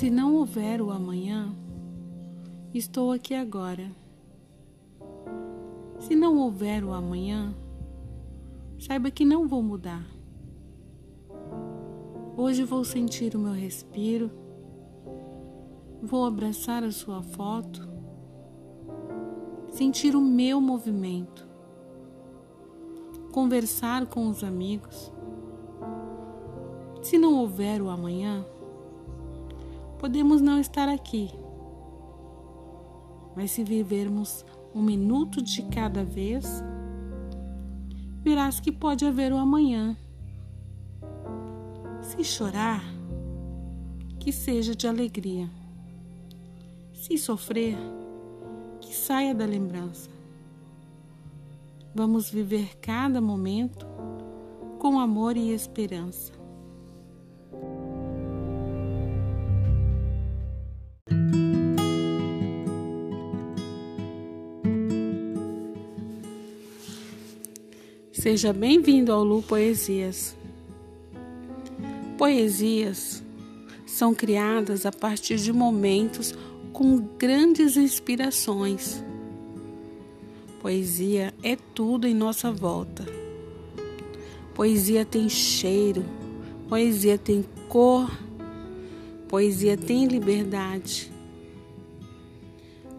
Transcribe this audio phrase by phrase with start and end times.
[0.00, 1.54] Se não houver o amanhã,
[2.72, 3.92] estou aqui agora.
[5.98, 7.54] Se não houver o amanhã,
[8.78, 10.06] saiba que não vou mudar.
[12.34, 14.30] Hoje vou sentir o meu respiro,
[16.02, 17.86] vou abraçar a sua foto,
[19.68, 21.46] sentir o meu movimento,
[23.32, 25.12] conversar com os amigos.
[27.02, 28.46] Se não houver o amanhã,
[30.00, 31.30] podemos não estar aqui,
[33.36, 36.64] mas se vivermos um minuto de cada vez,
[38.22, 39.94] verás que pode haver o amanhã.
[42.00, 42.82] Se chorar,
[44.18, 45.50] que seja de alegria.
[46.94, 47.76] Se sofrer,
[48.80, 50.08] que saia da lembrança.
[51.94, 53.86] Vamos viver cada momento
[54.78, 56.32] com amor e esperança.
[68.20, 70.36] Seja bem-vindo ao Lu Poesias.
[72.18, 73.22] Poesias
[73.86, 76.34] são criadas a partir de momentos
[76.70, 79.02] com grandes inspirações.
[80.60, 83.06] Poesia é tudo em nossa volta.
[84.54, 86.04] Poesia tem cheiro,
[86.68, 88.10] poesia tem cor,
[89.30, 91.10] poesia tem liberdade.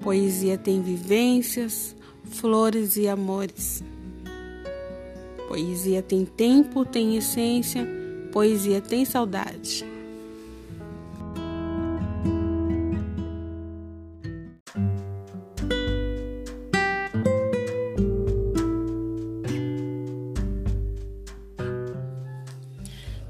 [0.00, 3.84] Poesia tem vivências, flores e amores.
[5.52, 7.86] Poesia tem tempo, tem essência,
[8.32, 9.84] poesia tem saudade.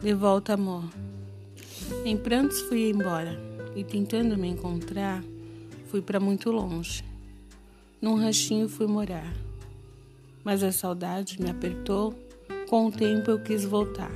[0.00, 0.84] De volta, amor.
[2.02, 3.38] Em prantos fui embora
[3.76, 5.22] e tentando me encontrar,
[5.90, 7.04] fui para muito longe.
[8.00, 9.34] Num ranchinho fui morar
[10.46, 12.14] mas a saudade me apertou.
[12.68, 14.12] Com o tempo eu quis voltar.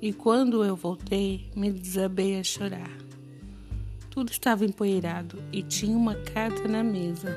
[0.00, 2.96] E quando eu voltei, me desabei a chorar.
[4.08, 7.36] Tudo estava empoeirado e tinha uma carta na mesa,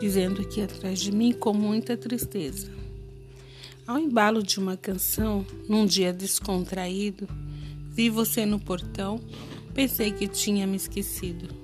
[0.00, 2.68] dizendo que ia atrás de mim com muita tristeza.
[3.86, 7.28] Ao embalo de uma canção, num dia descontraído,
[7.92, 9.20] vi você no portão,
[9.72, 11.63] pensei que tinha me esquecido.